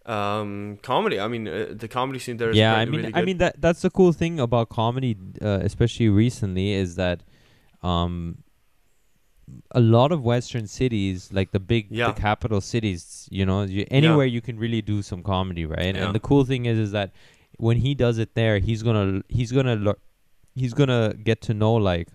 [0.06, 1.20] um, comedy.
[1.20, 3.62] I mean, uh, the comedy scene there is yeah, I mean, really I mean that
[3.62, 7.24] that's the cool thing about comedy, uh, especially recently, is that
[7.82, 8.43] um,
[9.72, 12.08] a lot of Western cities, like the big, Yeah.
[12.08, 15.96] the capital cities, you know, you, anywhere you can really do some comedy, right?
[15.96, 16.06] Yeah.
[16.06, 17.12] And the cool thing is, is that
[17.58, 20.00] when he does it there, he's gonna, he's gonna, lear-
[20.56, 22.08] he's gonna get to know like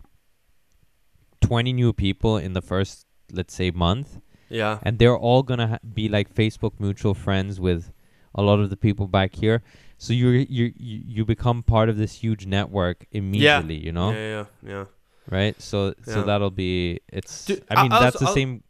[1.41, 5.79] twenty new people in the first, let's say, month yeah, and they're all gonna ha-
[5.95, 7.93] be like Facebook mutual friends with
[8.35, 9.63] a lot of the people back here.
[9.99, 14.45] So you you you you become part of this huge network immediately, you know, yeah,
[14.65, 14.85] yeah, yeah.
[15.31, 15.61] Right?
[15.61, 17.45] So so that'll be it's.
[17.47, 18.63] Dude, I mean I- I'll that's s- the I'll- same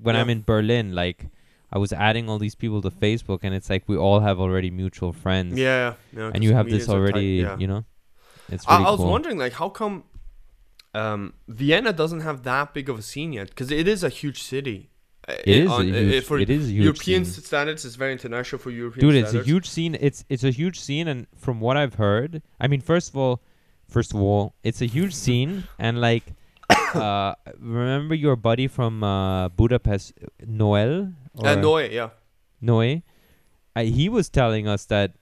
[0.00, 0.20] when Yeah.
[0.22, 0.94] I'm in Berlin.
[0.94, 1.28] Like
[1.72, 4.70] I was adding all these people to Facebook, and it's like we all have already
[4.70, 5.58] mutual friends.
[5.58, 6.30] Yeah, yeah.
[6.34, 7.58] and you have this tight, already, yeah.
[7.58, 7.84] you know.
[8.48, 9.10] It's I, really I was cool.
[9.10, 10.04] wondering, like, how come
[10.94, 13.48] um, Vienna doesn't have that big of a scene yet?
[13.48, 14.90] Because it is a huge city.
[15.28, 17.42] Uh, It is a on- uh, huge, for it is a huge European scene.
[17.42, 17.84] standards.
[17.84, 21.08] It's very international for European dude it's a huge scene it's it's a huge scene
[21.08, 23.42] and from what i've heard i mean first of all
[23.88, 26.24] first of all it's a huge scene and like
[26.94, 30.12] uh remember your buddy from uh budapest
[30.46, 31.12] noel
[31.42, 32.10] Uh, no, yeah.
[32.60, 33.02] noe
[33.76, 35.12] uh, he was telling us that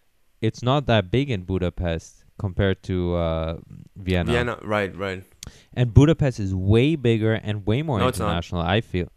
[0.40, 3.56] it's not that big in budapest compared to uh
[3.96, 5.22] vienna, Vienna, right, right.
[5.74, 9.08] and budapest is way bigger and way more No, international i feel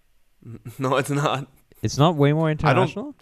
[0.79, 1.47] No, it's not.
[1.81, 3.15] it's not way more don't- international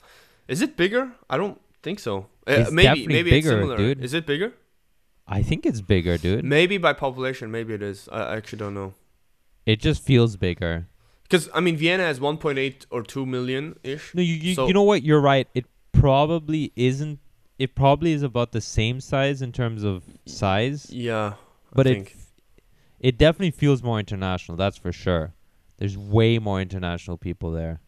[0.48, 1.10] Is it bigger?
[1.28, 2.28] I don't think so.
[2.46, 3.78] Uh, maybe, maybe bigger, it's similar.
[3.82, 3.98] dude.
[4.08, 4.54] Is it bigger?
[5.28, 8.08] I think it's bigger dude Maybe by population, maybe it is.
[8.12, 8.94] I I actually don't know.
[9.66, 10.88] it just feels bigger
[11.24, 14.14] Because I mean, Vienna has 1.8 or 2 million ish.
[14.14, 15.02] No, you you, So- you know what?
[15.04, 15.48] You're right.
[15.56, 17.20] It probably isn't.
[17.58, 21.34] It probably is about the same size in terms of size, Yeah,
[21.74, 22.16] but I it think.
[23.00, 24.58] it definitely feels more international.
[24.58, 25.34] That's for sure.
[25.78, 27.80] There's way more international people there,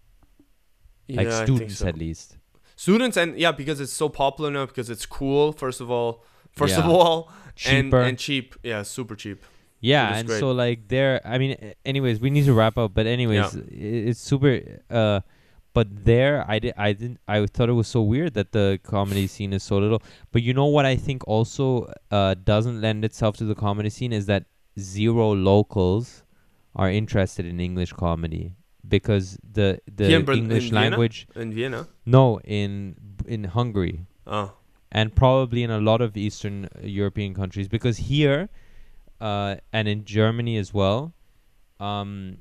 [1.10, 1.88] like yeah, think students so.
[1.88, 2.38] at least.
[2.76, 4.66] Students and yeah, because it's so popular now.
[4.66, 5.52] Because it's cool.
[5.52, 6.24] First of all,
[6.54, 7.98] first of all, Cheaper.
[8.00, 8.56] and and cheap.
[8.64, 9.44] Yeah, super cheap.
[9.80, 10.40] Yeah, and great.
[10.40, 12.94] so like there, I mean, anyways, we need to wrap up.
[12.94, 13.62] But anyways, Yeah.
[14.10, 14.62] it's super.
[14.90, 15.22] Uh,
[15.74, 19.28] but there, I did, I didn't, I thought it was so weird that the comedy
[19.28, 20.02] scene is so little.
[20.32, 20.86] But you know what?
[20.86, 24.46] I think also uh doesn't lend itself to the comedy scene is that
[24.80, 26.24] zero locals
[26.76, 28.54] are interested in English comedy
[28.88, 30.82] because the the Here English in Vienna?
[30.90, 31.28] language.
[31.36, 31.88] In Vienna.
[32.06, 32.96] No, in
[33.28, 34.54] in Hungary Oh,
[34.92, 38.50] and probably in a lot of Eastern uh, European countries because here
[39.20, 41.14] uh, and in Germany as well,
[41.80, 42.38] um,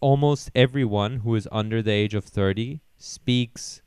[0.00, 3.82] almost everyone who is under the age of 30 speaks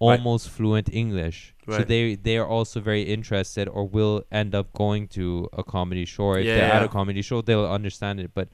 [0.00, 0.18] Right.
[0.18, 1.54] almost fluent English.
[1.66, 6.04] So they they are also very interested or will end up going to a comedy
[6.04, 6.34] show.
[6.34, 8.32] If Yeah, they're at a comedy show, they'll understand it.
[8.34, 8.48] But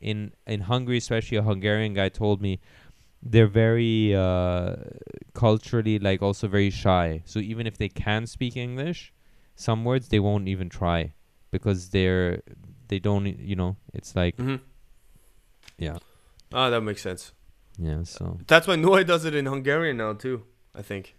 [0.00, 2.58] in in Hungary, especially a Hungarian guy told me
[3.30, 4.76] they're very uh,
[5.34, 7.22] culturally like also very shy.
[7.24, 9.12] So even if they can speak English,
[9.54, 11.14] some words they won't even try
[11.50, 12.42] because they're
[12.88, 14.56] they don't you know it's like hmm
[15.78, 15.98] yeah
[16.52, 17.32] Ah, that makes sense.
[17.78, 20.44] yeah so That's why Noy does it in Hungarian now too.
[20.74, 21.15] I think.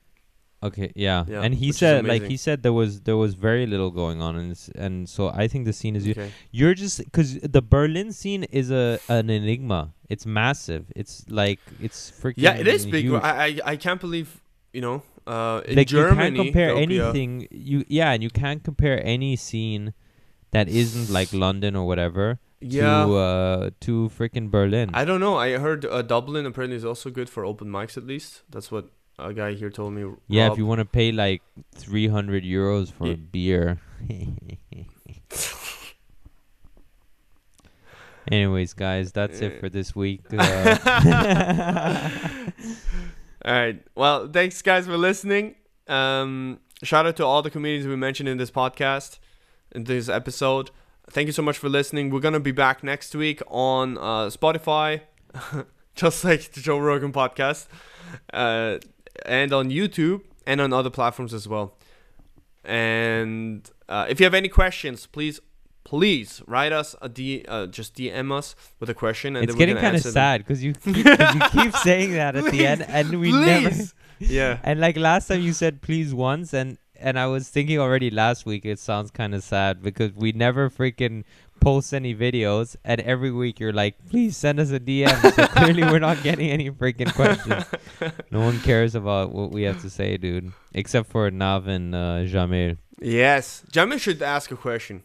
[0.64, 3.92] Okay yeah, Yeah, and he said like he said there was there was very little
[3.92, 6.32] going on and and so I think the scene is Okay.
[6.52, 9.94] you're just because the Berlin scene is a an enigma.
[10.10, 10.86] It's massive.
[10.96, 13.12] It's like it's freaking Yeah, it is big.
[13.12, 14.42] I, I I can't believe
[14.74, 15.04] you know.
[15.28, 17.48] Uh, in like Germany, you can't compare a- anything.
[17.52, 19.94] You yeah, and you can't compare any scene
[20.52, 23.04] that isn't like London or whatever yeah.
[23.06, 24.90] to uh to freaking Berlin.
[24.94, 25.36] I don't know.
[25.36, 28.44] I heard uh, Dublin apparently is also good for open mics at least.
[28.50, 28.90] That's what
[29.20, 30.10] a guy here told me.
[30.28, 30.54] yeah, Rob.
[30.54, 31.42] if you want to pay like
[31.76, 33.80] three hundred euros for a beer.
[38.30, 40.22] Anyways, guys, that's it for this week.
[43.46, 43.82] Uh, All right.
[43.96, 45.56] Well, thanks guys for listening.
[45.88, 49.20] Um, shout out to all the comedians we mentioned in this podcast,
[49.72, 50.72] in this episode.
[51.10, 52.10] Thank you so much for listening.
[52.10, 55.02] We're gonna be back next week on uh, Spotify,
[55.96, 57.68] just like the Joe Rogan podcast,
[58.34, 58.80] uh,
[59.26, 61.76] and on YouTube and on other platforms as well.
[62.64, 65.40] And uh, if you have any questions, please.
[65.84, 69.78] Please write us a D, uh, just DM us with a question, and it's getting
[69.78, 73.32] kind of sad because you, keep- you keep saying that at the end, and we
[73.32, 73.74] never.
[74.20, 74.58] Yeah.
[74.64, 78.46] And like last time, you said please once, and and I was thinking already last
[78.46, 78.66] week.
[78.66, 81.24] It sounds kind of sad because we never freaking
[81.68, 85.12] post any videos, and every week you're like, please send us a DM.
[85.36, 87.66] So clearly, we're not getting any freaking questions.
[88.32, 92.24] No one cares about what we have to say, dude, except for Nav and uh,
[92.32, 92.78] Jamil.
[93.02, 95.04] Yes, Jamil should ask a question.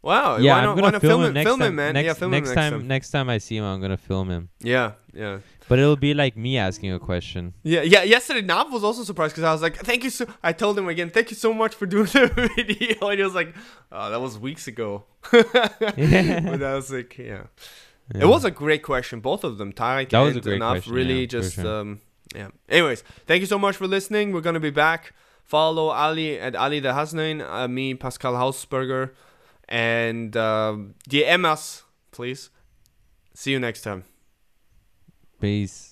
[0.00, 0.36] Wow.
[0.36, 1.68] yeah, why I'm not, gonna film, film him next film time.
[1.68, 1.94] him, man.
[1.94, 2.88] Next, yeah, film next him time, next time.
[2.88, 4.48] next time I see him, I'm gonna film him.
[4.60, 5.38] Yeah, yeah,
[5.68, 7.54] But it'll be like me asking a question.
[7.62, 8.02] yeah, yeah.
[8.02, 10.88] Yesterday, Nav was also surprised because I was like, "Thank you so." I told him
[10.88, 13.54] again, "Thank you so much for doing the video," and he was like,
[13.90, 17.44] "Oh, that was weeks ago." but I was like, yeah.
[18.14, 18.22] Yeah.
[18.22, 19.72] it was a great question, both of them.
[19.72, 21.80] Tarek That was and a great Nav question, really yeah, just, sure.
[21.80, 22.00] um,
[22.34, 22.48] yeah.
[22.68, 24.32] Anyways, thank you so much for listening.
[24.32, 25.14] We're gonna be back.
[25.44, 29.10] Follow Ali at Ali the Hasnain, uh, me Pascal Hausberger,
[29.68, 32.50] and um, DM us, please.
[33.34, 34.04] See you next time.
[35.42, 35.91] Peace.